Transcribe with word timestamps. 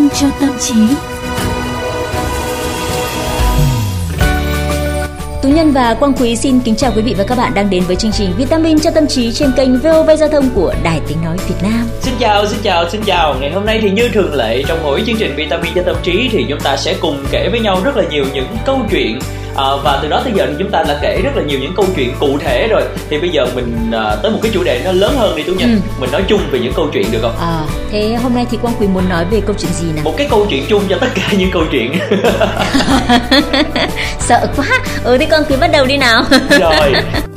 Vitamin 0.00 0.10
cho 0.20 0.26
tâm 0.40 0.50
trí. 0.60 0.74
Tú 5.42 5.48
Nhân 5.48 5.72
và 5.72 5.94
Quang 5.94 6.12
Quý 6.12 6.36
xin 6.36 6.60
kính 6.60 6.76
chào 6.76 6.92
quý 6.96 7.02
vị 7.02 7.14
và 7.18 7.24
các 7.24 7.38
bạn 7.38 7.52
đang 7.54 7.70
đến 7.70 7.82
với 7.86 7.96
chương 7.96 8.12
trình 8.12 8.30
Vitamin 8.36 8.78
cho 8.78 8.90
tâm 8.90 9.06
trí 9.06 9.32
trên 9.32 9.52
kênh 9.56 9.78
VOV 9.78 10.10
Giao 10.18 10.28
thông 10.28 10.50
của 10.54 10.74
Đài 10.82 11.00
Tiếng 11.08 11.18
Nói 11.24 11.36
Việt 11.48 11.54
Nam. 11.62 11.86
Xin 12.00 12.14
chào, 12.18 12.46
xin 12.46 12.58
chào, 12.62 12.90
xin 12.90 13.00
chào. 13.06 13.34
Ngày 13.40 13.52
hôm 13.52 13.64
nay 13.64 13.78
thì 13.82 13.90
như 13.90 14.08
thường 14.08 14.34
lệ 14.34 14.62
trong 14.66 14.78
mỗi 14.82 15.02
chương 15.06 15.16
trình 15.18 15.34
Vitamin 15.36 15.72
cho 15.74 15.82
tâm 15.82 15.96
trí 16.02 16.28
thì 16.32 16.46
chúng 16.48 16.60
ta 16.60 16.76
sẽ 16.76 16.94
cùng 17.00 17.24
kể 17.30 17.48
với 17.50 17.60
nhau 17.60 17.80
rất 17.84 17.96
là 17.96 18.04
nhiều 18.10 18.24
những 18.34 18.46
câu 18.64 18.78
chuyện 18.90 19.18
à, 19.56 19.64
và 19.84 19.98
từ 20.02 20.08
đó 20.08 20.20
tới 20.24 20.32
giờ 20.36 20.46
thì 20.48 20.54
chúng 20.58 20.70
ta 20.70 20.82
đã 20.88 20.98
kể 21.02 21.20
rất 21.24 21.30
là 21.36 21.42
nhiều 21.42 21.58
những 21.60 21.72
câu 21.76 21.86
chuyện 21.96 22.12
cụ 22.20 22.38
thể 22.38 22.68
rồi 22.70 22.82
thì 23.10 23.18
bây 23.20 23.30
giờ 23.30 23.46
mình 23.54 23.90
à, 23.92 24.16
tới 24.22 24.32
một 24.32 24.38
cái 24.42 24.50
chủ 24.54 24.64
đề 24.64 24.80
nó 24.84 24.92
lớn 24.92 25.14
hơn 25.18 25.36
đi 25.36 25.42
tú 25.42 25.52
nha 25.54 25.66
Ừ. 25.66 25.78
mình 26.00 26.10
nói 26.12 26.22
chung 26.28 26.40
về 26.50 26.58
những 26.58 26.72
câu 26.76 26.88
chuyện 26.92 27.12
được 27.12 27.18
không 27.22 27.34
À, 27.40 27.60
thế 27.92 28.14
hôm 28.22 28.34
nay 28.34 28.46
thì 28.50 28.56
Quang 28.62 28.74
Quý 28.80 28.86
muốn 28.86 29.08
nói 29.08 29.24
về 29.30 29.40
câu 29.46 29.56
chuyện 29.58 29.72
gì 29.72 29.86
nào? 29.94 30.04
một 30.04 30.14
cái 30.16 30.26
câu 30.30 30.46
chuyện 30.50 30.62
chung 30.68 30.82
cho 30.88 30.96
tất 31.00 31.08
cả 31.14 31.22
những 31.38 31.50
câu 31.52 31.62
chuyện 31.70 31.92
Sợ 34.18 34.46
quá. 34.56 34.66
Ừ 35.04 35.16
thì 35.18 35.26
Quang 35.26 35.42
Quý 35.48 35.56
bắt 35.60 35.70
đầu 35.72 35.86
đi 35.86 35.96
nào. 35.96 36.22
rồi 36.50 36.92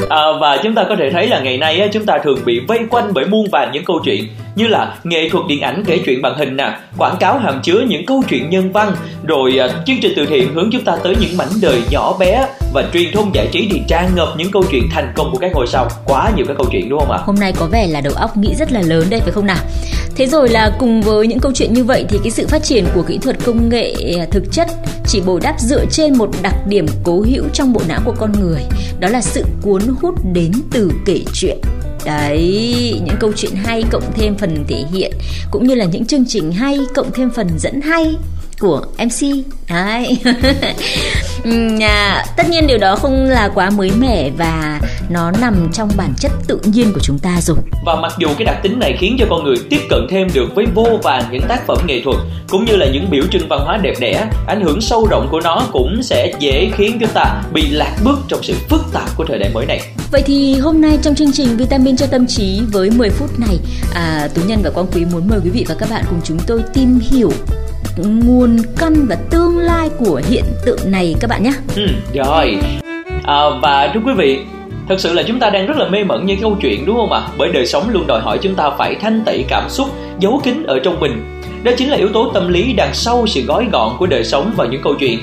à, 0.09 0.21
và 0.41 0.57
chúng 0.63 0.75
ta 0.75 0.83
có 0.89 0.95
thể 0.99 1.09
thấy 1.13 1.27
là 1.27 1.39
ngày 1.39 1.57
nay 1.57 1.79
á, 1.79 1.87
chúng 1.93 2.05
ta 2.05 2.17
thường 2.23 2.39
bị 2.45 2.59
vây 2.67 2.79
quanh 2.89 3.13
bởi 3.13 3.25
muôn 3.25 3.47
vàn 3.51 3.71
những 3.73 3.85
câu 3.85 3.99
chuyện 4.05 4.27
như 4.55 4.67
là 4.67 4.95
nghệ 5.03 5.29
thuật 5.29 5.45
điện 5.47 5.61
ảnh 5.61 5.83
kể 5.87 5.99
chuyện 6.05 6.21
bằng 6.21 6.37
hình 6.37 6.57
nè 6.57 6.77
quảng 6.97 7.17
cáo 7.19 7.39
hàm 7.39 7.61
chứa 7.63 7.83
những 7.87 8.05
câu 8.05 8.23
chuyện 8.29 8.49
nhân 8.49 8.71
văn 8.71 8.95
rồi 9.23 9.59
à, 9.59 9.67
chương 9.85 9.97
trình 10.01 10.13
từ 10.15 10.25
thiện 10.25 10.53
hướng 10.53 10.69
chúng 10.71 10.83
ta 10.83 10.95
tới 11.03 11.15
những 11.21 11.37
mảnh 11.37 11.49
đời 11.61 11.81
nhỏ 11.91 12.17
bé 12.19 12.47
và 12.73 12.83
truyền 12.93 13.11
thông 13.13 13.35
giải 13.35 13.47
trí 13.51 13.69
thì 13.71 13.81
tràn 13.87 14.09
ngập 14.15 14.27
những 14.37 14.51
câu 14.51 14.63
chuyện 14.71 14.83
thành 14.91 15.13
công 15.15 15.31
của 15.31 15.37
các 15.37 15.51
ngôi 15.53 15.67
sao 15.67 15.87
quá 16.05 16.31
nhiều 16.35 16.45
các 16.47 16.57
câu 16.57 16.67
chuyện 16.71 16.89
đúng 16.89 16.99
không 16.99 17.11
ạ 17.11 17.19
Hôm 17.25 17.35
nay 17.39 17.53
có 17.59 17.67
vẻ 17.71 17.87
là 17.87 18.01
đầu 18.01 18.13
óc 18.13 18.37
nghĩ 18.37 18.55
rất 18.55 18.71
là 18.71 18.81
lớn 18.81 19.07
đây 19.09 19.19
phải 19.19 19.31
không 19.31 19.45
nào? 19.45 19.57
Thế 20.15 20.25
rồi 20.25 20.49
là 20.49 20.71
cùng 20.79 21.01
với 21.01 21.27
những 21.27 21.39
câu 21.39 21.51
chuyện 21.55 21.73
như 21.73 21.83
vậy 21.83 22.05
thì 22.09 22.19
cái 22.23 22.31
sự 22.31 22.47
phát 22.47 22.63
triển 22.63 22.85
của 22.93 23.03
kỹ 23.03 23.17
thuật 23.17 23.37
công 23.45 23.69
nghệ 23.69 23.93
à, 24.19 24.25
thực 24.31 24.43
chất 24.51 24.67
chỉ 25.07 25.21
bồi 25.25 25.39
đắp 25.43 25.59
dựa 25.59 25.85
trên 25.91 26.17
một 26.17 26.29
đặc 26.41 26.55
điểm 26.67 26.85
cố 27.03 27.21
hữu 27.21 27.43
trong 27.53 27.73
bộ 27.73 27.81
não 27.87 28.01
của 28.05 28.15
con 28.17 28.31
người, 28.41 28.61
đó 28.99 29.09
là 29.09 29.21
sự 29.21 29.45
cuốn 29.61 29.81
hút 30.01 30.15
đến 30.33 30.51
từ 30.71 30.91
kể 31.05 31.19
chuyện. 31.33 31.57
Đấy, 32.05 33.01
những 33.05 33.15
câu 33.19 33.31
chuyện 33.35 33.55
hay 33.55 33.83
cộng 33.91 34.13
thêm 34.13 34.35
phần 34.35 34.65
thể 34.67 34.83
hiện 34.91 35.11
cũng 35.51 35.67
như 35.67 35.75
là 35.75 35.85
những 35.85 36.05
chương 36.05 36.25
trình 36.27 36.51
hay 36.51 36.79
cộng 36.95 37.11
thêm 37.11 37.29
phần 37.29 37.47
dẫn 37.59 37.81
hay 37.81 38.15
của 38.59 38.81
MC. 38.97 39.27
Đấy. 39.69 40.17
Ừm, 41.43 41.79
à, 41.81 42.25
tất 42.37 42.49
nhiên 42.49 42.67
điều 42.67 42.77
đó 42.77 42.95
không 42.95 43.25
là 43.25 43.49
quá 43.55 43.69
mới 43.69 43.91
mẻ 43.99 44.29
và 44.37 44.79
nó 45.09 45.31
nằm 45.41 45.69
trong 45.73 45.89
bản 45.97 46.13
chất 46.19 46.31
tự 46.47 46.59
nhiên 46.63 46.91
của 46.93 46.99
chúng 46.99 47.19
ta 47.19 47.41
rồi. 47.41 47.57
Và 47.85 47.95
mặc 47.95 48.13
dù 48.19 48.27
cái 48.37 48.45
đặc 48.45 48.59
tính 48.63 48.79
này 48.79 48.97
khiến 48.99 49.15
cho 49.19 49.25
con 49.29 49.43
người 49.43 49.55
tiếp 49.69 49.79
cận 49.89 50.07
thêm 50.09 50.27
được 50.33 50.55
với 50.55 50.65
vô 50.65 50.99
vàn 51.03 51.23
những 51.31 51.43
tác 51.47 51.67
phẩm 51.67 51.77
nghệ 51.87 52.01
thuật 52.03 52.17
cũng 52.49 52.65
như 52.65 52.75
là 52.75 52.85
những 52.93 53.09
biểu 53.09 53.23
trưng 53.31 53.47
văn 53.49 53.59
hóa 53.63 53.77
đẹp 53.77 53.93
đẽ, 53.99 54.27
ảnh 54.47 54.61
hưởng 54.61 54.81
sâu 54.81 55.07
rộng 55.07 55.27
của 55.31 55.41
nó 55.41 55.67
cũng 55.71 56.03
sẽ 56.03 56.33
dễ 56.39 56.71
khiến 56.75 56.97
chúng 56.99 57.09
ta 57.13 57.43
bị 57.53 57.69
lạc 57.69 57.95
bước 58.03 58.19
trong 58.27 58.43
sự 58.43 58.53
phức 58.69 58.81
tạp 58.93 59.17
của 59.17 59.25
thời 59.25 59.39
đại 59.39 59.49
mới 59.53 59.65
này. 59.65 59.81
Vậy 60.11 60.23
thì 60.25 60.55
hôm 60.55 60.81
nay 60.81 60.97
trong 61.01 61.15
chương 61.15 61.31
trình 61.31 61.57
Vitamin 61.57 61.97
cho 61.97 62.07
tâm 62.07 62.27
trí 62.27 62.61
với 62.71 62.89
10 62.89 63.09
phút 63.09 63.39
này, 63.39 63.59
à, 63.93 64.27
Tú 64.35 64.41
Nhân 64.47 64.61
và 64.63 64.69
Quang 64.69 64.87
Quý 64.93 65.05
muốn 65.11 65.27
mời 65.27 65.39
quý 65.43 65.49
vị 65.49 65.65
và 65.69 65.75
các 65.79 65.89
bạn 65.89 66.03
cùng 66.09 66.19
chúng 66.23 66.39
tôi 66.47 66.61
tìm 66.73 66.99
hiểu 67.11 67.31
nguồn 67.97 68.57
căn 68.77 69.05
và 69.09 69.15
tương 69.29 69.57
lai 69.57 69.89
của 69.99 70.21
hiện 70.29 70.43
tượng 70.65 70.91
này 70.91 71.15
các 71.19 71.29
bạn 71.29 71.43
nhé. 71.43 71.53
Ừ, 71.75 71.87
rồi. 72.13 72.57
À, 73.23 73.41
và 73.61 73.91
thưa 73.93 73.99
quý 74.05 74.13
vị, 74.17 74.39
thật 74.89 74.99
sự 74.99 75.13
là 75.13 75.23
chúng 75.23 75.39
ta 75.39 75.49
đang 75.49 75.67
rất 75.67 75.77
là 75.77 75.87
mê 75.87 76.03
mẩn 76.03 76.25
những 76.25 76.41
câu 76.41 76.57
chuyện 76.61 76.85
đúng 76.85 76.95
không 76.95 77.11
ạ? 77.11 77.21
Bởi 77.37 77.51
đời 77.51 77.65
sống 77.65 77.89
luôn 77.89 78.07
đòi 78.07 78.21
hỏi 78.21 78.37
chúng 78.41 78.55
ta 78.55 78.69
phải 78.77 78.95
thanh 78.95 79.21
tẩy 79.25 79.45
cảm 79.47 79.69
xúc, 79.69 79.87
giấu 80.19 80.41
kín 80.43 80.63
ở 80.63 80.79
trong 80.83 80.99
mình. 80.99 81.41
Đó 81.63 81.71
chính 81.77 81.89
là 81.89 81.97
yếu 81.97 82.09
tố 82.09 82.31
tâm 82.33 82.47
lý 82.47 82.73
đằng 82.73 82.93
sau 82.93 83.27
sự 83.27 83.41
gói 83.41 83.67
gọn 83.71 83.95
của 83.99 84.05
đời 84.05 84.23
sống 84.23 84.53
và 84.55 84.65
những 84.65 84.81
câu 84.83 84.95
chuyện. 84.99 85.19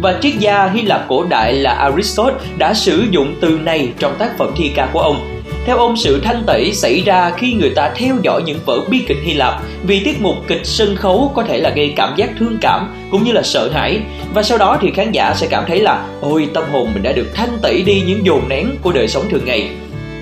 Và 0.00 0.18
triết 0.20 0.34
gia 0.38 0.68
Hy 0.68 0.82
Lạp 0.82 1.08
cổ 1.08 1.24
đại 1.24 1.52
là 1.52 1.72
Aristotle 1.72 2.34
đã 2.58 2.74
sử 2.74 3.04
dụng 3.10 3.34
từ 3.40 3.48
này 3.48 3.92
trong 3.98 4.14
tác 4.18 4.38
phẩm 4.38 4.50
thi 4.56 4.70
ca 4.74 4.88
của 4.92 5.00
ông. 5.00 5.39
Theo 5.66 5.78
ông, 5.78 5.96
sự 5.96 6.20
thanh 6.20 6.42
tẩy 6.46 6.72
xảy 6.72 7.00
ra 7.00 7.30
khi 7.36 7.52
người 7.52 7.70
ta 7.70 7.92
theo 7.96 8.16
dõi 8.22 8.42
những 8.46 8.58
vở 8.64 8.80
bi 8.90 9.04
kịch 9.08 9.18
Hy 9.22 9.34
Lạp 9.34 9.62
vì 9.82 10.04
tiết 10.04 10.20
mục 10.20 10.34
kịch 10.48 10.60
sân 10.64 10.96
khấu 10.96 11.32
có 11.34 11.42
thể 11.42 11.58
là 11.58 11.70
gây 11.70 11.92
cảm 11.96 12.14
giác 12.16 12.30
thương 12.38 12.58
cảm 12.60 12.94
cũng 13.10 13.24
như 13.24 13.32
là 13.32 13.42
sợ 13.42 13.70
hãi. 13.70 14.00
Và 14.34 14.42
sau 14.42 14.58
đó 14.58 14.78
thì 14.80 14.90
khán 14.90 15.12
giả 15.12 15.34
sẽ 15.34 15.46
cảm 15.50 15.64
thấy 15.66 15.80
là 15.80 16.06
ôi 16.20 16.48
tâm 16.54 16.64
hồn 16.72 16.88
mình 16.94 17.02
đã 17.02 17.12
được 17.12 17.26
thanh 17.34 17.58
tẩy 17.62 17.82
đi 17.82 18.02
những 18.06 18.26
dồn 18.26 18.48
nén 18.48 18.70
của 18.82 18.92
đời 18.92 19.08
sống 19.08 19.24
thường 19.30 19.44
ngày. 19.44 19.70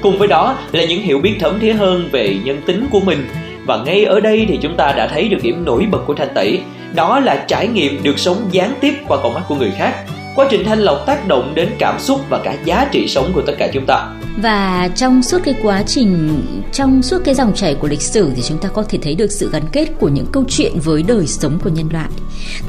Cùng 0.03 0.19
với 0.19 0.29
đó 0.29 0.57
là 0.73 0.85
những 0.85 1.03
hiểu 1.03 1.21
biết 1.21 1.35
thấm 1.41 1.61
thía 1.61 1.73
hơn 1.73 2.09
về 2.13 2.37
nhân 2.45 2.61
tính 2.67 2.87
của 2.91 3.01
mình. 3.01 3.29
Và 3.67 3.77
ngay 3.77 4.05
ở 4.05 4.21
đây 4.21 4.47
thì 4.49 4.59
chúng 4.63 4.77
ta 4.77 4.93
đã 4.97 5.07
thấy 5.07 5.29
được 5.29 5.39
điểm 5.43 5.65
nổi 5.65 5.87
bật 5.91 6.01
của 6.07 6.15
thanh 6.15 6.35
tẩy. 6.35 6.61
Đó 6.95 7.21
là 7.21 7.45
trải 7.49 7.67
nghiệm 7.67 8.03
được 8.03 8.19
sống 8.19 8.37
gián 8.51 8.73
tiếp 8.81 8.95
qua 9.09 9.19
con 9.23 9.35
mắt 9.35 9.43
của 9.49 9.55
người 9.55 9.73
khác 9.79 9.95
quá 10.39 10.47
trình 10.51 10.65
thanh 10.65 10.79
lọc 10.79 11.07
tác 11.07 11.29
động 11.29 11.53
đến 11.55 11.69
cảm 11.79 12.01
xúc 12.01 12.21
và 12.29 12.41
cả 12.45 12.57
giá 12.65 12.89
trị 12.93 13.09
sống 13.09 13.33
của 13.35 13.43
tất 13.47 13.53
cả 13.59 13.69
chúng 13.73 13.87
ta 13.87 14.15
Và 14.43 14.89
trong 14.95 15.23
suốt 15.23 15.39
cái 15.45 15.55
quá 15.63 15.83
trình, 15.87 16.43
trong 16.73 17.03
suốt 17.03 17.19
cái 17.25 17.35
dòng 17.35 17.55
chảy 17.55 17.75
của 17.75 17.89
lịch 17.89 18.03
sử 18.03 18.31
thì 18.37 18.43
chúng 18.43 18.59
ta 18.59 18.69
có 18.69 18.83
thể 18.83 18.99
thấy 19.03 19.15
được 19.15 19.33
sự 19.33 19.51
gắn 19.53 19.63
kết 19.73 19.87
của 20.01 20.09
những 20.09 20.27
câu 20.33 20.45
chuyện 20.49 20.73
với 20.85 21.03
đời 21.03 21.27
sống 21.27 21.59
của 21.65 21.71
nhân 21.71 21.89
loại. 21.93 22.09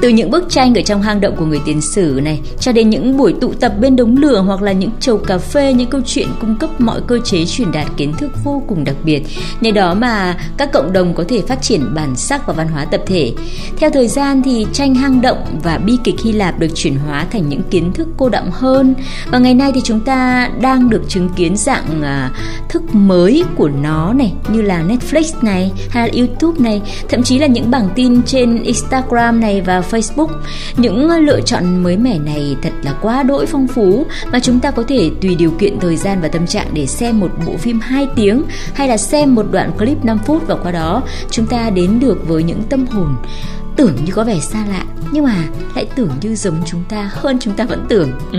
Từ 0.00 0.08
những 0.08 0.30
bức 0.30 0.50
tranh 0.50 0.74
ở 0.74 0.82
trong 0.82 1.02
hang 1.02 1.20
động 1.20 1.36
của 1.36 1.44
người 1.44 1.60
tiền 1.64 1.80
sử 1.80 2.20
này 2.22 2.40
cho 2.60 2.72
đến 2.72 2.90
những 2.90 3.16
buổi 3.16 3.34
tụ 3.40 3.52
tập 3.52 3.72
bên 3.80 3.96
đống 3.96 4.16
lửa 4.16 4.40
hoặc 4.46 4.62
là 4.62 4.72
những 4.72 4.90
chầu 5.00 5.18
cà 5.18 5.38
phê, 5.38 5.72
những 5.72 5.90
câu 5.90 6.00
chuyện 6.06 6.28
cung 6.40 6.56
cấp 6.56 6.70
mọi 6.80 7.00
cơ 7.06 7.18
chế 7.24 7.44
truyền 7.44 7.72
đạt 7.72 7.86
kiến 7.96 8.12
thức 8.18 8.30
vô 8.44 8.62
cùng 8.66 8.84
đặc 8.84 8.96
biệt. 9.04 9.22
Nhờ 9.60 9.70
đó 9.70 9.94
mà 9.94 10.36
các 10.56 10.72
cộng 10.72 10.92
đồng 10.92 11.14
có 11.14 11.24
thể 11.28 11.40
phát 11.40 11.62
triển 11.62 11.94
bản 11.94 12.16
sắc 12.16 12.46
và 12.46 12.52
văn 12.52 12.68
hóa 12.68 12.84
tập 12.84 13.00
thể. 13.06 13.32
Theo 13.76 13.90
thời 13.90 14.08
gian 14.08 14.42
thì 14.42 14.66
tranh 14.72 14.94
hang 14.94 15.20
động 15.20 15.58
và 15.62 15.78
bi 15.78 15.98
kịch 16.04 16.20
Hy 16.24 16.32
Lạp 16.32 16.58
được 16.58 16.68
chuyển 16.74 16.96
hóa 16.96 17.26
thành 17.32 17.48
những 17.48 17.62
kiến 17.70 17.92
thức 17.92 18.08
cô 18.16 18.28
đọng 18.28 18.50
hơn 18.50 18.94
và 19.30 19.38
ngày 19.38 19.54
nay 19.54 19.70
thì 19.74 19.80
chúng 19.84 20.00
ta 20.00 20.50
đang 20.60 20.90
được 20.90 21.02
chứng 21.08 21.28
kiến 21.36 21.56
dạng 21.56 22.02
à, 22.02 22.30
thức 22.68 22.94
mới 22.94 23.44
của 23.56 23.70
nó 23.82 24.12
này 24.12 24.32
như 24.48 24.62
là 24.62 24.84
Netflix 24.88 25.22
này 25.42 25.72
hay 25.90 26.08
là 26.08 26.14
YouTube 26.16 26.58
này 26.58 26.82
thậm 27.08 27.22
chí 27.22 27.38
là 27.38 27.46
những 27.46 27.70
bảng 27.70 27.88
tin 27.94 28.22
trên 28.22 28.62
Instagram 28.62 29.40
này 29.40 29.59
và 29.60 29.80
Facebook. 29.80 30.28
Những 30.76 31.10
lựa 31.10 31.40
chọn 31.40 31.82
mới 31.82 31.96
mẻ 31.96 32.18
này 32.18 32.56
thật 32.62 32.72
là 32.82 32.94
quá 33.02 33.22
đỗi 33.22 33.46
phong 33.46 33.68
phú 33.68 34.06
mà 34.32 34.40
chúng 34.40 34.60
ta 34.60 34.70
có 34.70 34.82
thể 34.88 35.10
tùy 35.20 35.34
điều 35.34 35.50
kiện 35.50 35.80
thời 35.80 35.96
gian 35.96 36.20
và 36.20 36.28
tâm 36.28 36.46
trạng 36.46 36.66
để 36.72 36.86
xem 36.86 37.20
một 37.20 37.30
bộ 37.46 37.56
phim 37.56 37.80
2 37.80 38.08
tiếng 38.16 38.42
hay 38.74 38.88
là 38.88 38.96
xem 38.96 39.34
một 39.34 39.46
đoạn 39.50 39.70
clip 39.78 40.04
5 40.04 40.18
phút 40.26 40.46
và 40.46 40.54
qua 40.54 40.72
đó 40.72 41.02
chúng 41.30 41.46
ta 41.46 41.70
đến 41.70 42.00
được 42.00 42.28
với 42.28 42.42
những 42.42 42.62
tâm 42.62 42.86
hồn. 42.86 43.16
Tưởng 43.76 43.96
như 44.04 44.12
có 44.12 44.24
vẻ 44.24 44.38
xa 44.38 44.64
lạ 44.70 44.84
nhưng 45.12 45.24
mà 45.24 45.36
lại 45.74 45.86
tưởng 45.96 46.10
như 46.20 46.34
giống 46.34 46.56
chúng 46.66 46.84
ta 46.88 47.10
hơn 47.12 47.36
chúng 47.40 47.54
ta 47.54 47.64
vẫn 47.64 47.84
tưởng. 47.88 48.12
Ừ, 48.32 48.38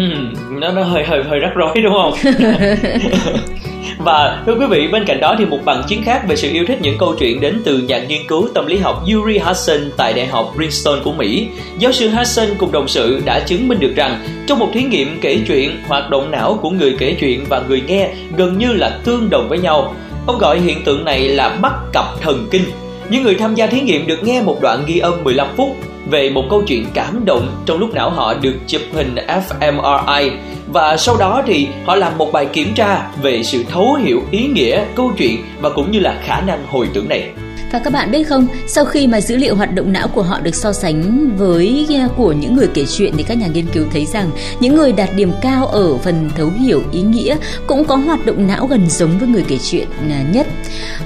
nó 0.49 0.71
nó 0.71 0.83
hơi 0.83 1.03
hơi 1.05 1.23
hơi 1.23 1.39
rắc 1.39 1.51
rối 1.55 1.75
đúng 1.83 1.93
không 1.93 2.13
Và 4.03 4.43
thưa 4.45 4.55
quý 4.55 4.65
vị, 4.65 4.87
bên 4.87 5.05
cạnh 5.05 5.19
đó 5.19 5.35
thì 5.37 5.45
một 5.45 5.59
bằng 5.65 5.83
chứng 5.87 6.03
khác 6.03 6.21
về 6.27 6.35
sự 6.35 6.49
yêu 6.51 6.65
thích 6.67 6.81
những 6.81 6.97
câu 6.97 7.15
chuyện 7.19 7.41
đến 7.41 7.61
từ 7.65 7.77
nhà 7.77 7.99
nghiên 7.99 8.27
cứu 8.27 8.47
tâm 8.53 8.65
lý 8.65 8.77
học 8.77 9.03
Yuri 9.13 9.37
Hudson 9.37 9.91
tại 9.97 10.13
Đại 10.13 10.27
học 10.27 10.53
Princeton 10.55 11.03
của 11.03 11.11
Mỹ. 11.11 11.47
Giáo 11.77 11.91
sư 11.91 12.09
Hudson 12.09 12.47
cùng 12.57 12.71
đồng 12.71 12.87
sự 12.87 13.21
đã 13.25 13.39
chứng 13.39 13.67
minh 13.67 13.79
được 13.79 13.93
rằng 13.95 14.19
trong 14.47 14.59
một 14.59 14.69
thí 14.73 14.83
nghiệm 14.83 15.17
kể 15.21 15.39
chuyện, 15.47 15.71
hoạt 15.87 16.09
động 16.09 16.31
não 16.31 16.59
của 16.61 16.69
người 16.69 16.95
kể 16.99 17.15
chuyện 17.19 17.45
và 17.49 17.61
người 17.67 17.81
nghe 17.87 18.09
gần 18.37 18.57
như 18.57 18.73
là 18.73 18.99
tương 19.05 19.29
đồng 19.29 19.49
với 19.49 19.59
nhau. 19.59 19.95
Ông 20.27 20.37
gọi 20.37 20.59
hiện 20.59 20.83
tượng 20.83 21.05
này 21.05 21.27
là 21.27 21.49
bắt 21.61 21.73
cặp 21.93 22.05
thần 22.21 22.47
kinh. 22.51 22.65
Những 23.09 23.23
người 23.23 23.35
tham 23.35 23.55
gia 23.55 23.67
thí 23.67 23.81
nghiệm 23.81 24.07
được 24.07 24.23
nghe 24.23 24.41
một 24.41 24.61
đoạn 24.61 24.83
ghi 24.87 24.99
âm 24.99 25.23
15 25.23 25.47
phút 25.57 25.77
về 26.09 26.29
một 26.29 26.43
câu 26.49 26.63
chuyện 26.67 26.85
cảm 26.93 27.25
động 27.25 27.63
trong 27.65 27.79
lúc 27.79 27.93
não 27.93 28.09
họ 28.09 28.33
được 28.33 28.53
chụp 28.67 28.81
hình 28.93 29.15
fMRI 29.15 30.29
và 30.67 30.97
sau 30.97 31.17
đó 31.17 31.43
thì 31.47 31.67
họ 31.85 31.95
làm 31.95 32.17
một 32.17 32.31
bài 32.31 32.45
kiểm 32.53 32.73
tra 32.73 33.11
về 33.21 33.43
sự 33.43 33.63
thấu 33.69 33.93
hiểu 33.93 34.21
ý 34.31 34.47
nghĩa 34.47 34.85
câu 34.95 35.11
chuyện 35.17 35.37
và 35.61 35.69
cũng 35.69 35.91
như 35.91 35.99
là 35.99 36.21
khả 36.23 36.41
năng 36.41 36.65
hồi 36.67 36.87
tưởng 36.93 37.09
này. 37.09 37.29
Và 37.71 37.79
các 37.79 37.93
bạn 37.93 38.11
biết 38.11 38.23
không, 38.23 38.47
sau 38.67 38.85
khi 38.85 39.07
mà 39.07 39.21
dữ 39.21 39.35
liệu 39.37 39.55
hoạt 39.55 39.73
động 39.75 39.93
não 39.93 40.07
của 40.07 40.21
họ 40.21 40.39
được 40.39 40.55
so 40.55 40.73
sánh 40.73 41.29
với 41.37 41.87
à, 41.89 42.07
của 42.17 42.31
những 42.31 42.55
người 42.55 42.67
kể 42.73 42.85
chuyện 42.85 43.13
thì 43.17 43.23
các 43.23 43.37
nhà 43.37 43.47
nghiên 43.47 43.65
cứu 43.73 43.85
thấy 43.93 44.05
rằng 44.05 44.31
những 44.59 44.75
người 44.75 44.91
đạt 44.91 45.09
điểm 45.15 45.31
cao 45.41 45.67
ở 45.67 45.97
phần 45.97 46.29
thấu 46.37 46.49
hiểu 46.59 46.83
ý 46.91 47.01
nghĩa 47.01 47.37
cũng 47.67 47.85
có 47.85 47.95
hoạt 47.95 48.25
động 48.25 48.47
não 48.47 48.67
gần 48.67 48.89
giống 48.89 49.19
với 49.19 49.27
người 49.27 49.45
kể 49.47 49.57
chuyện 49.71 49.87
à, 50.09 50.23
nhất. 50.33 50.47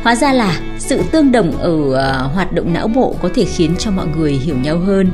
Hóa 0.04 0.16
ra 0.16 0.34
là 0.34 0.60
sự 0.78 1.02
tương 1.12 1.32
đồng 1.32 1.52
ở 1.58 1.94
ờ, 1.94 2.30
hoạt 2.34 2.52
động 2.54 2.74
não 2.74 2.88
bộ 2.88 3.16
có 3.22 3.30
thể 3.36 3.46
khiến 3.46 3.76
cho 3.80 3.92
mọi 3.92 4.08
người 4.18 4.34
hiểu 4.34 4.56
nhau 4.56 4.80
hơn. 4.80 5.12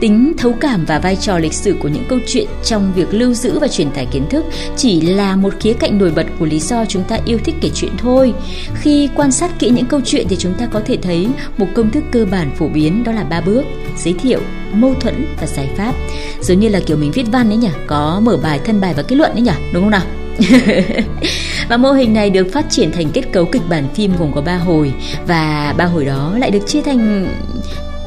Tính 0.00 0.32
thấu 0.38 0.54
cảm 0.60 0.84
và 0.84 0.98
vai 0.98 1.16
trò 1.16 1.38
lịch 1.38 1.52
sử 1.52 1.76
của 1.82 1.88
những 1.88 2.04
câu 2.08 2.18
chuyện 2.26 2.46
trong 2.64 2.92
việc 2.96 3.14
lưu 3.14 3.34
giữ 3.34 3.58
và 3.58 3.68
truyền 3.68 3.90
tải 3.90 4.06
kiến 4.06 4.26
thức 4.30 4.44
chỉ 4.76 5.00
là 5.00 5.36
một 5.36 5.54
khía 5.60 5.72
cạnh 5.72 5.98
nổi 5.98 6.12
bật 6.16 6.26
của 6.38 6.46
lý 6.46 6.60
do 6.60 6.84
chúng 6.84 7.04
ta 7.04 7.18
yêu 7.24 7.38
thích 7.44 7.54
kể 7.60 7.70
chuyện 7.74 7.92
thôi. 7.98 8.34
Khi 8.74 9.08
quan 9.16 9.32
sát 9.32 9.58
kỹ 9.58 9.70
những 9.70 9.86
câu 9.86 10.00
chuyện 10.04 10.26
thì 10.28 10.36
chúng 10.36 10.54
ta 10.54 10.66
có 10.66 10.80
thể 10.86 10.96
thấy 11.02 11.28
một 11.58 11.66
công 11.74 11.90
thức 11.90 12.04
cơ 12.10 12.26
bản 12.30 12.50
phổ 12.56 12.68
biến, 12.68 13.04
đó 13.04 13.12
là 13.12 13.24
ba 13.24 13.40
bước, 13.40 13.62
giới 13.98 14.14
thiệu, 14.14 14.40
mâu 14.72 14.94
thuẫn 14.94 15.26
và 15.40 15.46
giải 15.46 15.68
pháp 15.76 15.94
giống 16.40 16.60
như 16.60 16.68
là 16.68 16.80
kiểu 16.86 16.96
mình 16.96 17.12
viết 17.12 17.26
văn 17.32 17.50
ấy 17.50 17.56
nhỉ, 17.56 17.68
có 17.86 18.20
mở 18.22 18.36
bài, 18.36 18.60
thân 18.64 18.80
bài 18.80 18.94
và 18.96 19.02
kết 19.02 19.16
luận 19.16 19.30
đấy 19.34 19.42
nhỉ, 19.42 19.72
đúng 19.72 19.82
không 19.82 19.90
nào 19.90 20.02
và 21.68 21.76
mô 21.76 21.92
hình 21.92 22.14
này 22.14 22.30
được 22.30 22.52
phát 22.52 22.70
triển 22.70 22.92
thành 22.92 23.10
kết 23.12 23.22
cấu 23.32 23.44
kịch 23.44 23.62
bản 23.68 23.88
phim 23.94 24.12
gồm 24.18 24.32
có 24.34 24.40
3 24.40 24.56
hồi 24.56 24.92
và 25.26 25.74
ba 25.78 25.84
hồi 25.84 26.04
đó 26.04 26.34
lại 26.38 26.50
được 26.50 26.66
chia 26.66 26.82
thành 26.82 27.28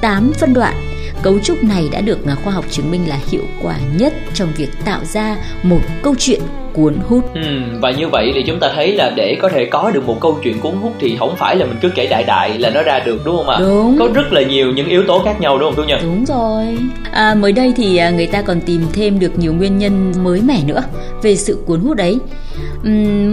8 0.01 0.31
phân 0.33 0.53
đoạn 0.53 0.89
Cấu 1.21 1.39
trúc 1.39 1.63
này 1.63 1.89
đã 1.91 2.01
được 2.01 2.19
khoa 2.44 2.53
học 2.53 2.65
chứng 2.71 2.91
minh 2.91 3.09
là 3.09 3.17
hiệu 3.31 3.41
quả 3.61 3.75
nhất 3.97 4.13
trong 4.33 4.50
việc 4.57 4.69
tạo 4.85 5.00
ra 5.03 5.38
một 5.63 5.79
câu 6.03 6.15
chuyện 6.19 6.39
cuốn 6.73 6.95
hút. 7.07 7.33
Ừ, 7.33 7.41
và 7.81 7.91
như 7.91 8.07
vậy 8.07 8.31
thì 8.35 8.44
chúng 8.47 8.59
ta 8.59 8.71
thấy 8.75 8.91
là 8.91 9.09
để 9.15 9.38
có 9.41 9.50
thể 9.50 9.65
có 9.65 9.91
được 9.94 10.07
một 10.07 10.17
câu 10.21 10.39
chuyện 10.44 10.59
cuốn 10.59 10.73
hút 10.73 10.94
thì 11.00 11.15
không 11.19 11.35
phải 11.35 11.56
là 11.56 11.65
mình 11.65 11.77
cứ 11.81 11.89
kể 11.95 12.07
đại 12.07 12.23
đại 12.23 12.57
là 12.57 12.69
nó 12.69 12.83
ra 12.83 13.00
được 13.00 13.21
đúng 13.25 13.38
không 13.38 13.50
ạ? 13.50 13.57
Đúng. 13.59 13.97
Có 14.00 14.07
rất 14.13 14.33
là 14.33 14.41
nhiều 14.41 14.71
những 14.71 14.88
yếu 14.88 15.03
tố 15.07 15.21
khác 15.25 15.41
nhau 15.41 15.57
đúng 15.57 15.69
không 15.69 15.75
Thu 15.75 15.83
Nhân? 15.83 16.00
Đúng 16.03 16.25
rồi. 16.25 16.77
À, 17.11 17.35
mới 17.35 17.51
đây 17.51 17.73
thì 17.75 17.97
à, 17.97 18.09
người 18.09 18.27
ta 18.27 18.41
còn 18.41 18.61
tìm 18.61 18.81
thêm 18.94 19.19
được 19.19 19.39
nhiều 19.39 19.53
nguyên 19.53 19.77
nhân 19.77 20.13
mới 20.23 20.41
mẻ 20.41 20.63
nữa 20.65 20.83
về 21.21 21.35
sự 21.35 21.63
cuốn 21.65 21.79
hút 21.79 21.97
đấy. 21.97 22.19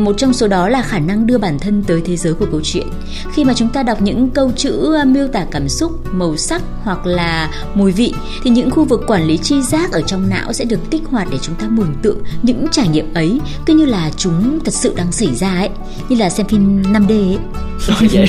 Một 0.05 0.13
trong 0.19 0.33
số 0.33 0.49
đó 0.49 0.69
là 0.69 0.83
khả 0.83 0.99
năng 0.99 1.27
đưa 1.27 1.39
bản 1.39 1.59
thân 1.59 1.85
tới 1.87 2.03
thế 2.05 2.17
giới 2.17 2.35
của 2.35 2.47
câu 2.51 2.61
chuyện. 2.65 2.87
Khi 3.33 3.45
mà 3.45 3.55
chúng 3.55 3.69
ta 3.69 3.83
đọc 3.83 4.03
những 4.03 4.31
câu 4.31 4.53
chữ 4.57 4.95
ờ, 4.95 5.05
miêu 5.05 5.29
tả 5.29 5.47
cảm 5.51 5.69
xúc, 5.69 5.93
màu 6.13 6.37
sắc 6.37 6.63
hoặc 6.83 7.07
là 7.07 7.51
mùi 7.75 7.93
vị 7.93 8.13
thì 8.45 8.51
những 8.51 8.71
khu 8.71 8.85
vực 8.85 9.01
quản 9.07 9.27
lý 9.27 9.37
chi 9.37 9.63
giác 9.63 9.93
ở 9.93 10.03
trong 10.03 10.29
não 10.31 10.53
sẽ 10.53 10.65
được 10.65 10.79
kích 10.91 11.03
hoạt 11.11 11.29
để 11.31 11.39
chúng 11.43 11.55
ta 11.55 11.67
mường 11.71 11.95
tượng 12.03 12.19
những 12.43 12.67
trải 12.71 12.89
nghiệm 12.89 13.15
ấy 13.15 13.41
cứ 13.67 13.75
như 13.75 13.85
là 13.85 14.11
chúng 14.17 14.61
thật 14.65 14.75
sự 14.75 14.95
đang 14.97 15.13
xảy 15.13 15.35
ra 15.35 15.55
ấy, 15.55 15.71
như 16.09 16.17
là 16.17 16.31
xem 16.31 16.47
phim 16.47 16.83
5D 16.83 17.09
ấy. 17.09 17.39
vậy 17.87 18.27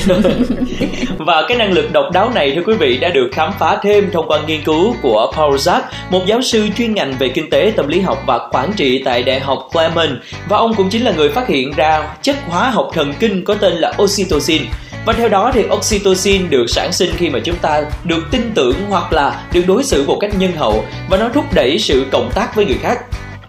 và 1.18 1.44
cái 1.48 1.58
năng 1.58 1.72
lực 1.72 1.92
độc 1.92 2.04
đáo 2.12 2.30
này 2.34 2.52
thưa 2.54 2.62
quý 2.66 2.74
vị 2.74 2.98
đã 2.98 3.08
được 3.08 3.28
khám 3.32 3.52
phá 3.58 3.78
thêm 3.82 4.10
thông 4.12 4.28
qua 4.28 4.40
nghiên 4.46 4.64
cứu 4.64 4.94
của 5.02 5.32
Paul 5.36 5.54
Zak, 5.54 5.80
một 6.10 6.22
giáo 6.26 6.42
sư 6.42 6.68
chuyên 6.76 6.94
ngành 6.94 7.14
về 7.18 7.28
kinh 7.28 7.50
tế 7.50 7.72
tâm 7.76 7.88
lý 7.88 8.00
học 8.00 8.22
và 8.26 8.38
quản 8.52 8.72
trị 8.72 9.02
tại 9.04 9.22
Đại 9.22 9.40
học 9.40 9.68
Clement 9.72 10.18
và 10.48 10.56
ông 10.56 10.74
cũng 10.74 10.90
chính 10.90 11.04
là 11.04 11.07
là 11.08 11.14
người 11.16 11.28
phát 11.28 11.48
hiện 11.48 11.72
ra 11.76 12.16
chất 12.22 12.36
hóa 12.46 12.70
học 12.70 12.90
thần 12.94 13.14
kinh 13.20 13.44
có 13.44 13.54
tên 13.54 13.72
là 13.72 13.92
oxytocin 14.02 14.62
và 15.04 15.12
theo 15.12 15.28
đó 15.28 15.50
thì 15.54 15.64
oxytocin 15.70 16.50
được 16.50 16.64
sản 16.68 16.92
sinh 16.92 17.10
khi 17.16 17.30
mà 17.30 17.38
chúng 17.44 17.56
ta 17.56 17.82
được 18.04 18.22
tin 18.30 18.52
tưởng 18.54 18.76
hoặc 18.88 19.12
là 19.12 19.40
được 19.52 19.62
đối 19.66 19.84
xử 19.84 20.04
một 20.06 20.18
cách 20.20 20.30
nhân 20.38 20.52
hậu 20.56 20.84
và 21.08 21.16
nó 21.16 21.28
thúc 21.28 21.44
đẩy 21.54 21.78
sự 21.78 22.06
cộng 22.12 22.30
tác 22.34 22.54
với 22.54 22.66
người 22.66 22.78
khác. 22.82 22.98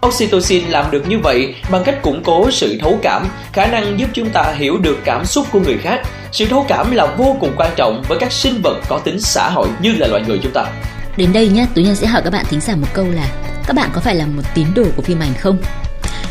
Oxytocin 0.06 0.64
làm 0.68 0.90
được 0.90 1.08
như 1.08 1.18
vậy 1.18 1.54
bằng 1.70 1.84
cách 1.84 2.02
củng 2.02 2.22
cố 2.24 2.50
sự 2.50 2.78
thấu 2.80 2.98
cảm, 3.02 3.26
khả 3.52 3.66
năng 3.66 3.98
giúp 3.98 4.06
chúng 4.12 4.30
ta 4.30 4.54
hiểu 4.56 4.78
được 4.78 4.98
cảm 5.04 5.24
xúc 5.24 5.46
của 5.52 5.60
người 5.60 5.78
khác. 5.78 6.00
Sự 6.32 6.46
thấu 6.46 6.64
cảm 6.68 6.90
là 6.92 7.06
vô 7.06 7.36
cùng 7.40 7.52
quan 7.56 7.70
trọng 7.76 8.02
với 8.08 8.18
các 8.18 8.32
sinh 8.32 8.60
vật 8.62 8.76
có 8.88 8.98
tính 8.98 9.20
xã 9.20 9.48
hội 9.48 9.68
như 9.82 9.92
là 9.98 10.06
loài 10.06 10.22
người 10.28 10.40
chúng 10.42 10.52
ta. 10.52 10.64
Đến 11.16 11.32
đây 11.32 11.48
nhé, 11.48 11.66
Tú 11.74 11.82
Nhân 11.82 11.96
sẽ 11.96 12.06
hỏi 12.06 12.22
các 12.24 12.32
bạn 12.32 12.44
thính 12.50 12.60
giả 12.60 12.76
một 12.76 12.88
câu 12.94 13.06
là 13.10 13.28
các 13.66 13.74
bạn 13.74 13.90
có 13.92 14.00
phải 14.00 14.14
là 14.14 14.26
một 14.26 14.42
tín 14.54 14.66
đồ 14.74 14.84
của 14.96 15.02
phim 15.02 15.20
ảnh 15.20 15.34
không? 15.38 15.58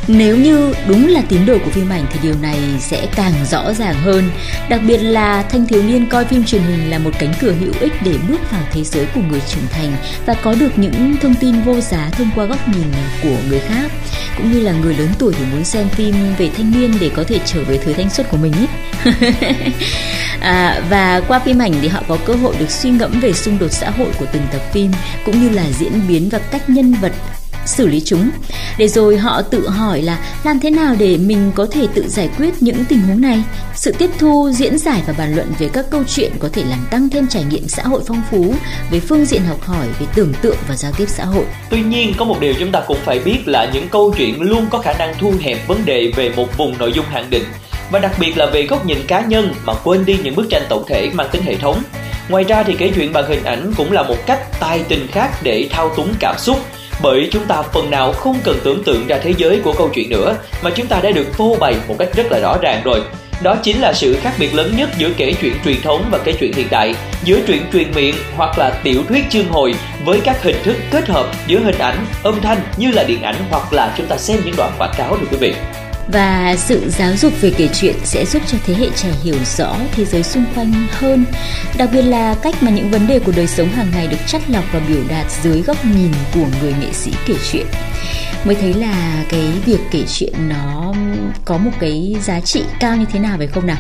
Nếu 0.08 0.38
như 0.38 0.74
đúng 0.88 1.08
là 1.08 1.22
tín 1.30 1.46
đồ 1.46 1.58
của 1.66 1.72
phim 1.72 1.90
ảnh 1.90 2.06
thì 2.14 2.20
điều 2.24 2.36
này 2.42 2.60
sẽ 2.80 3.08
càng 3.16 3.34
rõ 3.52 3.74
ràng 3.74 3.96
hơn. 3.96 4.30
Đặc 4.70 4.82
biệt 4.88 4.98
là 4.98 5.44
thanh 5.44 5.68
thiếu 5.68 5.84
niên 5.84 6.06
coi 6.06 6.26
phim 6.26 6.44
truyền 6.44 6.62
hình 6.62 6.90
là 6.90 6.98
một 6.98 7.12
cánh 7.20 7.34
cửa 7.42 7.54
hữu 7.60 7.74
ích 7.80 7.94
để 8.04 8.16
bước 8.30 8.52
vào 8.52 8.62
thế 8.72 8.84
giới 8.84 9.06
của 9.16 9.22
người 9.30 9.42
trưởng 9.48 9.68
thành 9.72 9.92
và 10.26 10.34
có 10.34 10.56
được 10.60 10.80
những 10.80 11.16
thông 11.22 11.36
tin 11.36 11.62
vô 11.62 11.80
giá 11.80 12.10
thông 12.12 12.30
qua 12.36 12.46
góc 12.46 12.68
nhìn 12.68 12.88
của 13.24 13.38
người 13.50 13.60
khác. 13.60 13.92
Cũng 14.38 14.52
như 14.52 14.60
là 14.60 14.72
người 14.72 14.94
lớn 14.94 15.10
tuổi 15.20 15.34
thì 15.38 15.46
muốn 15.52 15.64
xem 15.64 15.90
phim 15.90 16.16
về 16.38 16.50
thanh 16.58 16.72
niên 16.72 16.94
để 17.00 17.10
có 17.16 17.24
thể 17.24 17.40
trở 17.46 17.64
về 17.64 17.80
thời 17.86 17.94
thanh 17.94 18.10
xuân 18.10 18.28
của 18.32 18.38
mình 18.38 18.54
ấy. 18.54 18.68
à, 20.40 20.82
và 20.90 21.22
qua 21.28 21.40
phim 21.40 21.62
ảnh 21.62 21.74
thì 21.82 21.88
họ 21.88 22.04
có 22.08 22.18
cơ 22.26 22.34
hội 22.34 22.56
được 22.60 22.72
suy 22.72 22.90
ngẫm 22.90 23.20
về 23.20 23.34
xung 23.34 23.60
đột 23.60 23.72
xã 23.72 23.90
hội 23.90 24.08
của 24.20 24.26
từng 24.34 24.44
tập 24.52 24.62
phim 24.74 24.92
cũng 25.26 25.42
như 25.42 25.50
là 25.50 25.64
diễn 25.80 26.08
biến 26.08 26.30
và 26.30 26.40
cách 26.40 26.70
nhân 26.70 26.94
vật 26.94 27.12
xử 27.70 27.88
lý 27.88 28.02
chúng. 28.06 28.30
Để 28.78 28.88
rồi 28.88 29.18
họ 29.18 29.42
tự 29.42 29.70
hỏi 29.70 30.02
là 30.02 30.20
làm 30.44 30.60
thế 30.60 30.72
nào 30.72 30.96
để 31.00 31.18
mình 31.18 31.52
có 31.56 31.68
thể 31.72 31.88
tự 31.94 32.08
giải 32.08 32.30
quyết 32.38 32.62
những 32.64 32.86
tình 32.86 33.00
huống 33.00 33.22
này. 33.22 33.44
Sự 33.76 33.92
tiếp 33.98 34.10
thu, 34.20 34.52
diễn 34.54 34.78
giải 34.78 35.02
và 35.08 35.14
bàn 35.18 35.36
luận 35.36 35.52
về 35.60 35.70
các 35.74 35.86
câu 35.90 36.04
chuyện 36.08 36.32
có 36.40 36.50
thể 36.54 36.64
làm 36.70 36.80
tăng 36.92 37.10
thêm 37.10 37.28
trải 37.28 37.44
nghiệm 37.44 37.68
xã 37.68 37.84
hội 37.84 38.02
phong 38.08 38.22
phú, 38.32 38.54
về 38.92 39.00
phương 39.00 39.26
diện 39.26 39.42
học 39.46 39.62
hỏi, 39.62 39.88
về 40.00 40.08
tưởng 40.16 40.34
tượng 40.42 40.58
và 40.68 40.76
giao 40.76 40.92
tiếp 40.98 41.06
xã 41.10 41.26
hội. 41.26 41.46
Tuy 41.70 41.82
nhiên, 41.82 42.14
có 42.18 42.26
một 42.26 42.40
điều 42.40 42.54
chúng 42.60 42.72
ta 42.72 42.82
cũng 42.88 42.98
phải 43.06 43.20
biết 43.20 43.38
là 43.46 43.70
những 43.74 43.90
câu 43.90 44.14
chuyện 44.18 44.42
luôn 44.42 44.66
có 44.70 44.80
khả 44.80 44.94
năng 44.94 45.14
thu 45.20 45.34
hẹp 45.40 45.68
vấn 45.68 45.86
đề 45.86 46.12
về 46.16 46.30
một 46.36 46.58
vùng 46.58 46.78
nội 46.78 46.92
dung 46.96 47.06
hạn 47.06 47.30
định. 47.30 47.44
Và 47.92 48.00
đặc 48.00 48.12
biệt 48.20 48.38
là 48.38 48.46
về 48.46 48.68
góc 48.68 48.86
nhìn 48.86 48.98
cá 49.08 49.22
nhân 49.22 49.54
mà 49.66 49.74
quên 49.84 50.06
đi 50.06 50.18
những 50.24 50.36
bức 50.36 50.46
tranh 50.50 50.64
tổng 50.70 50.84
thể 50.88 51.10
mang 51.14 51.30
tính 51.32 51.42
hệ 51.44 51.56
thống. 51.56 51.84
Ngoài 52.30 52.44
ra 52.44 52.64
thì 52.64 52.76
kể 52.78 52.92
chuyện 52.96 53.14
bằng 53.14 53.30
hình 53.30 53.44
ảnh 53.44 53.74
cũng 53.78 53.92
là 53.92 54.04
một 54.04 54.18
cách 54.26 54.60
tài 54.60 54.84
tình 54.84 55.08
khác 55.12 55.30
để 55.44 55.68
thao 55.72 55.90
túng 55.96 56.14
cảm 56.20 56.36
xúc 56.38 56.60
bởi 57.02 57.30
chúng 57.32 57.46
ta 57.46 57.62
phần 57.62 57.90
nào 57.90 58.14
không 58.14 58.38
cần 58.44 58.58
tưởng 58.64 58.84
tượng 58.84 59.08
ra 59.08 59.20
thế 59.24 59.34
giới 59.38 59.60
của 59.64 59.74
câu 59.78 59.90
chuyện 59.94 60.10
nữa, 60.10 60.36
mà 60.64 60.70
chúng 60.70 60.88
ta 60.88 61.00
đã 61.04 61.12
được 61.12 61.34
phô 61.34 61.56
bày 61.60 61.76
một 61.88 61.96
cách 62.00 62.10
rất 62.16 62.32
là 62.32 62.40
rõ 62.40 62.58
ràng 62.62 62.82
rồi. 62.86 63.02
Đó 63.44 63.56
chính 63.64 63.82
là 63.82 63.94
sự 63.94 64.18
khác 64.22 64.34
biệt 64.40 64.56
lớn 64.56 64.74
nhất 64.78 64.90
giữa 64.98 65.10
kể 65.18 65.34
chuyện 65.42 65.54
truyền 65.66 65.82
thống 65.82 66.06
và 66.12 66.20
kể 66.24 66.34
chuyện 66.40 66.54
hiện 66.54 66.68
đại, 66.70 66.96
giữa 67.24 67.40
truyện 67.48 67.62
truyền 67.74 67.92
miệng 67.96 68.16
hoặc 68.36 68.58
là 68.58 68.80
tiểu 68.84 69.04
thuyết 69.10 69.30
chương 69.30 69.50
hồi 69.50 69.74
với 70.06 70.22
các 70.24 70.44
hình 70.44 70.58
thức 70.64 70.76
kết 70.92 71.10
hợp 71.10 71.26
giữa 71.48 71.60
hình 71.60 71.78
ảnh 71.78 72.06
âm 72.24 72.42
thanh 72.42 72.58
như 72.78 72.92
là 72.92 73.04
điện 73.04 73.22
ảnh 73.22 73.36
hoặc 73.50 73.74
là 73.74 73.94
chúng 73.98 74.08
ta 74.08 74.18
xem 74.18 74.40
những 74.46 74.56
đoạn 74.58 74.72
quảng 74.78 74.94
cáo 74.98 75.18
được 75.22 75.28
quý 75.32 75.38
vị 75.40 75.54
và 76.12 76.56
sự 76.58 76.90
giáo 76.90 77.16
dục 77.18 77.34
về 77.42 77.52
kể 77.58 77.70
chuyện 77.74 77.96
sẽ 78.04 78.26
giúp 78.26 78.42
cho 78.48 78.58
thế 78.66 78.74
hệ 78.74 78.88
trẻ 78.96 79.10
hiểu 79.24 79.36
rõ 79.58 79.76
thế 79.92 80.06
giới 80.06 80.24
xung 80.24 80.46
quanh 80.56 80.88
hơn, 80.92 81.26
đặc 81.78 81.90
biệt 81.94 82.02
là 82.02 82.36
cách 82.42 82.64
mà 82.64 82.72
những 82.72 82.92
vấn 82.92 83.08
đề 83.08 83.20
của 83.20 83.32
đời 83.36 83.48
sống 83.48 83.70
hàng 83.70 83.88
ngày 83.94 84.08
được 84.08 84.18
chắt 84.28 84.42
lọc 84.50 84.64
và 84.74 84.80
biểu 84.88 85.02
đạt 85.10 85.26
dưới 85.44 85.62
góc 85.62 85.86
nhìn 85.86 86.12
của 86.34 86.46
người 86.62 86.74
nghệ 86.82 86.94
sĩ 86.94 87.12
kể 87.26 87.34
chuyện. 87.52 87.66
Mới 88.46 88.56
thấy 88.56 88.74
là 88.74 89.24
cái 89.30 89.52
việc 89.66 89.80
kể 89.92 90.04
chuyện 90.08 90.34
nó 90.50 90.94
có 91.46 91.58
một 91.58 91.72
cái 91.80 92.16
giá 92.22 92.40
trị 92.40 92.64
cao 92.80 92.96
như 92.96 93.06
thế 93.14 93.20
nào 93.20 93.38
phải 93.38 93.48
không 93.48 93.68
nào? 93.68 93.78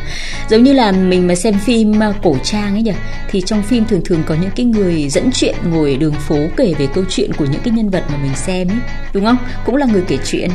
Giống 0.49 0.63
như 0.63 0.73
là 0.73 0.91
mình 0.91 1.27
mà 1.27 1.35
xem 1.35 1.59
phim 1.59 2.03
à, 2.03 2.13
cổ 2.23 2.35
trang 2.43 2.75
ấy 2.75 2.81
nhỉ, 2.81 2.91
thì 3.29 3.41
trong 3.41 3.63
phim 3.63 3.85
thường 3.85 4.01
thường 4.05 4.23
có 4.25 4.35
những 4.41 4.51
cái 4.55 4.65
người 4.65 5.09
dẫn 5.09 5.29
chuyện 5.33 5.55
ngồi 5.69 5.95
đường 5.95 6.13
phố 6.13 6.37
kể 6.57 6.73
về 6.79 6.87
câu 6.93 7.03
chuyện 7.09 7.33
của 7.33 7.45
những 7.45 7.61
cái 7.63 7.73
nhân 7.73 7.89
vật 7.89 8.03
mà 8.09 8.17
mình 8.17 8.35
xem 8.35 8.67
ấy, 8.67 8.77
đúng 9.13 9.25
không? 9.25 9.37
Cũng 9.65 9.75
là 9.75 9.85
người 9.85 10.03
kể 10.07 10.17
chuyện. 10.25 10.49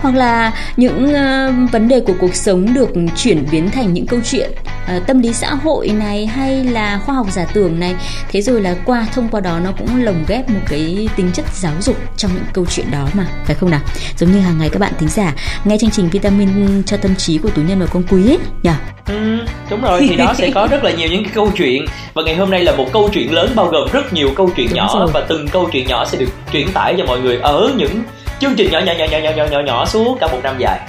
Hoặc 0.00 0.14
là 0.14 0.52
những 0.76 1.12
uh, 1.18 1.72
vấn 1.72 1.88
đề 1.88 2.00
của 2.00 2.14
cuộc 2.20 2.34
sống 2.34 2.74
được 2.74 2.90
chuyển 3.16 3.46
biến 3.50 3.70
thành 3.70 3.94
những 3.94 4.06
câu 4.06 4.20
chuyện 4.30 4.50
uh, 4.96 5.06
tâm 5.06 5.20
lý 5.20 5.32
xã 5.32 5.54
hội 5.54 5.88
này 5.88 6.26
hay 6.26 6.64
là 6.64 7.00
khoa 7.06 7.14
học 7.14 7.26
giả 7.30 7.46
tưởng 7.52 7.80
này. 7.80 7.94
Thế 8.28 8.40
rồi 8.40 8.60
là 8.60 8.76
qua 8.84 9.06
thông 9.14 9.28
qua 9.28 9.40
đó 9.40 9.58
nó 9.64 9.72
cũng 9.78 10.02
lồng 10.04 10.24
ghép 10.28 10.50
một 10.50 10.60
cái 10.68 11.08
tính 11.16 11.30
chất 11.34 11.44
giáo 11.54 11.72
dục 11.80 11.96
trong 12.16 12.30
những 12.34 12.44
câu 12.52 12.66
chuyện 12.66 12.90
đó 12.90 13.08
mà 13.14 13.26
phải 13.44 13.56
không 13.56 13.70
nào? 13.70 13.80
Giống 14.16 14.32
như 14.32 14.40
hàng 14.40 14.58
ngày 14.58 14.68
các 14.68 14.78
bạn 14.78 14.92
thính 14.98 15.08
giả 15.08 15.34
nghe 15.64 15.78
chương 15.78 15.90
trình 15.90 16.08
vitamin 16.08 16.82
cho 16.86 16.96
tâm 16.96 17.14
trí 17.16 17.38
của 17.38 17.50
tú 17.50 17.62
nhân 17.62 17.78
và 17.80 17.86
con 17.86 18.02
quý 18.10 18.26
ấy 18.26 18.38
nhỉ 18.62 18.70
ừ, 19.06 19.38
đúng 19.70 19.82
rồi 19.82 20.06
thì 20.08 20.16
đó 20.16 20.34
sẽ 20.38 20.50
có 20.54 20.68
rất 20.70 20.84
là 20.84 20.90
nhiều 20.90 21.08
những 21.10 21.24
cái 21.24 21.32
câu 21.34 21.50
chuyện. 21.56 21.84
Và 22.14 22.22
ngày 22.22 22.36
hôm 22.36 22.50
nay 22.50 22.64
là 22.64 22.76
một 22.76 22.86
câu 22.92 23.10
chuyện 23.12 23.32
lớn 23.32 23.52
bao 23.54 23.66
gồm 23.66 23.88
rất 23.92 24.12
nhiều 24.12 24.30
câu 24.36 24.50
chuyện 24.56 24.66
đúng 24.68 24.76
nhỏ 24.76 24.94
rồi. 24.94 25.08
và 25.14 25.20
từng 25.28 25.48
câu 25.48 25.68
chuyện 25.72 25.86
nhỏ 25.86 26.04
sẽ 26.04 26.18
được 26.18 26.28
truyền 26.52 26.72
tải 26.72 26.94
cho 26.98 27.04
mọi 27.04 27.20
người 27.20 27.36
ở 27.36 27.70
những 27.76 28.02
chương 28.40 28.54
trình 28.56 28.70
nhỏ 28.70 28.80
nhỏ 28.80 28.92
nhỏ 28.98 29.04
nhỏ 29.10 29.18
nhỏ 29.18 29.30
nhỏ 29.36 29.44
nhỏ 29.50 29.60
nhỏ 29.66 29.86
suốt 29.86 30.18
cả 30.20 30.26
một 30.26 30.40
năm 30.42 30.56
dài. 30.58 30.80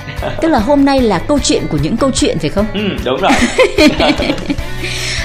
Tức 0.41 0.47
là 0.47 0.59
hôm 0.59 0.85
nay 0.85 1.01
là 1.01 1.19
câu 1.19 1.39
chuyện 1.39 1.63
của 1.69 1.77
những 1.81 1.97
câu 1.97 2.11
chuyện 2.11 2.39
phải 2.39 2.49
không? 2.49 2.65
Ừ 2.73 2.89
đúng 3.05 3.21
rồi. 3.21 3.31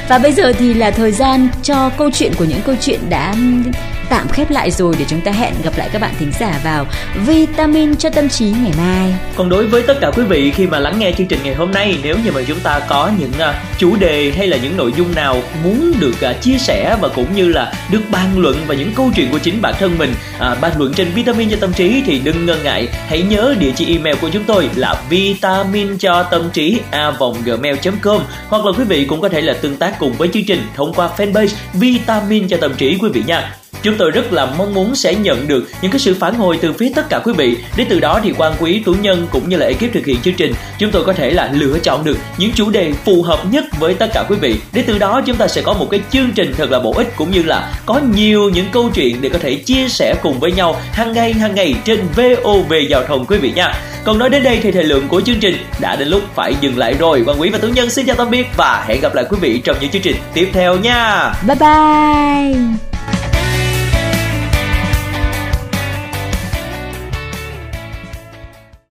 Và 0.08 0.18
bây 0.18 0.32
giờ 0.32 0.52
thì 0.58 0.74
là 0.74 0.90
thời 0.90 1.12
gian 1.12 1.48
cho 1.62 1.90
câu 1.98 2.10
chuyện 2.10 2.32
của 2.38 2.44
những 2.44 2.60
câu 2.66 2.74
chuyện 2.80 3.00
đã 3.08 3.34
tạm 4.08 4.28
khép 4.28 4.50
lại 4.50 4.70
rồi 4.70 4.94
để 4.98 5.04
chúng 5.08 5.20
ta 5.20 5.30
hẹn 5.30 5.54
gặp 5.64 5.72
lại 5.76 5.88
các 5.92 6.02
bạn 6.02 6.14
thính 6.18 6.32
giả 6.40 6.60
vào 6.64 6.86
vitamin 7.26 7.96
cho 7.96 8.10
tâm 8.10 8.28
trí 8.28 8.44
ngày 8.44 8.72
mai. 8.78 9.14
Còn 9.36 9.48
đối 9.48 9.66
với 9.66 9.82
tất 9.82 9.94
cả 10.00 10.10
quý 10.10 10.22
vị 10.22 10.50
khi 10.50 10.66
mà 10.66 10.78
lắng 10.78 10.98
nghe 10.98 11.12
chương 11.18 11.26
trình 11.26 11.38
ngày 11.44 11.54
hôm 11.54 11.70
nay, 11.70 11.98
nếu 12.02 12.16
như 12.24 12.32
mà 12.32 12.40
chúng 12.46 12.60
ta 12.60 12.80
có 12.88 13.10
những 13.18 13.30
uh, 13.30 13.54
chủ 13.78 13.96
đề 13.96 14.32
hay 14.36 14.46
là 14.46 14.56
những 14.56 14.76
nội 14.76 14.92
dung 14.96 15.14
nào 15.14 15.42
muốn 15.64 15.92
được 16.00 16.14
uh, 16.30 16.42
chia 16.42 16.58
sẻ 16.58 16.96
và 17.00 17.08
cũng 17.08 17.34
như 17.34 17.48
là 17.48 17.72
được 17.90 18.02
bàn 18.10 18.38
luận 18.38 18.56
và 18.66 18.74
những 18.74 18.92
câu 18.94 19.10
chuyện 19.16 19.30
của 19.30 19.38
chính 19.38 19.62
bản 19.62 19.74
thân 19.78 19.98
mình 19.98 20.14
uh, 20.36 20.60
bàn 20.60 20.72
luận 20.78 20.92
trên 20.94 21.08
vitamin 21.14 21.50
cho 21.50 21.56
tâm 21.60 21.72
trí 21.72 22.02
thì 22.06 22.18
đừng 22.18 22.46
ngần 22.46 22.62
ngại, 22.64 22.88
hãy 23.06 23.22
nhớ 23.22 23.54
địa 23.58 23.72
chỉ 23.76 23.96
email 23.96 24.16
của 24.20 24.28
chúng 24.28 24.44
tôi 24.44 24.70
là 24.76 25.02
vitamin 25.10 25.98
cho 25.98 26.22
tâm 26.22 26.50
trí 26.52 26.80
a 26.90 27.10
vòng 27.10 27.36
gmail.com 27.44 28.22
hoặc 28.48 28.64
là 28.64 28.72
quý 28.78 28.84
vị 28.84 29.04
cũng 29.04 29.20
có 29.20 29.28
thể 29.28 29.40
là 29.40 29.52
tương 29.52 29.76
tác 29.76 29.98
cùng 29.98 30.12
với 30.12 30.28
chương 30.32 30.44
trình 30.44 30.62
thông 30.74 30.94
qua 30.94 31.10
fanpage 31.16 31.54
vitamin 31.72 32.48
cho 32.48 32.56
tâm 32.56 32.74
trí 32.78 32.98
quý 33.00 33.08
vị 33.08 33.22
nha. 33.26 33.63
Chúng 33.84 33.96
tôi 33.98 34.10
rất 34.10 34.32
là 34.32 34.46
mong 34.46 34.74
muốn 34.74 34.94
sẽ 34.94 35.14
nhận 35.14 35.48
được 35.48 35.68
những 35.82 35.90
cái 35.90 35.98
sự 35.98 36.14
phản 36.20 36.34
hồi 36.34 36.58
từ 36.62 36.72
phía 36.72 36.92
tất 36.94 37.08
cả 37.08 37.20
quý 37.24 37.32
vị 37.32 37.56
để 37.76 37.86
từ 37.88 38.00
đó 38.00 38.20
thì 38.22 38.32
quan 38.38 38.52
quý, 38.60 38.82
tú 38.84 38.92
nhân 38.92 39.26
cũng 39.30 39.48
như 39.48 39.56
là 39.56 39.66
ekip 39.66 39.94
thực 39.94 40.06
hiện 40.06 40.20
chương 40.22 40.34
trình, 40.34 40.54
chúng 40.78 40.90
tôi 40.90 41.04
có 41.04 41.12
thể 41.12 41.30
là 41.30 41.50
lựa 41.52 41.78
chọn 41.78 42.04
được 42.04 42.16
những 42.38 42.52
chủ 42.52 42.70
đề 42.70 42.92
phù 43.04 43.22
hợp 43.22 43.40
nhất 43.50 43.64
với 43.78 43.94
tất 43.94 44.06
cả 44.14 44.24
quý 44.28 44.36
vị 44.36 44.56
để 44.72 44.84
từ 44.86 44.98
đó, 44.98 45.22
chúng 45.26 45.36
ta 45.36 45.48
sẽ 45.48 45.62
có 45.62 45.72
một 45.72 45.88
cái 45.90 46.00
chương 46.10 46.30
trình 46.34 46.54
thật 46.56 46.70
là 46.70 46.78
bổ 46.78 46.92
ích 46.92 47.16
cũng 47.16 47.30
như 47.30 47.42
là 47.42 47.72
có 47.86 48.00
nhiều 48.14 48.50
những 48.50 48.66
câu 48.72 48.90
chuyện 48.94 49.20
để 49.20 49.28
có 49.28 49.38
thể 49.38 49.54
chia 49.54 49.88
sẻ 49.88 50.14
cùng 50.22 50.40
với 50.40 50.52
nhau 50.52 50.80
hàng 50.92 51.12
ngày 51.12 51.32
hàng 51.32 51.54
ngày 51.54 51.74
trên 51.84 52.00
VOV 52.16 52.72
giao 52.88 53.02
thông 53.02 53.26
quý 53.26 53.38
vị 53.38 53.52
nha. 53.52 53.74
Còn 54.04 54.18
nói 54.18 54.30
đến 54.30 54.42
đây 54.42 54.60
thì 54.62 54.72
thời 54.72 54.84
lượng 54.84 55.08
của 55.08 55.20
chương 55.20 55.40
trình 55.40 55.56
đã 55.80 55.96
đến 55.96 56.08
lúc 56.08 56.22
phải 56.34 56.54
dừng 56.60 56.78
lại 56.78 56.94
rồi. 56.98 57.22
Quan 57.26 57.40
Quý 57.40 57.50
và 57.50 57.58
Tú 57.58 57.68
Nhân 57.68 57.90
xin 57.90 58.06
chào 58.06 58.16
tạm 58.16 58.30
biệt 58.30 58.46
và 58.56 58.84
hẹn 58.88 59.00
gặp 59.00 59.14
lại 59.14 59.24
quý 59.30 59.38
vị 59.40 59.60
trong 59.64 59.76
những 59.80 59.90
chương 59.90 60.02
trình 60.02 60.16
tiếp 60.34 60.48
theo 60.52 60.76
nha. 60.76 61.32
Bye 61.46 61.56
bye. 61.60 62.93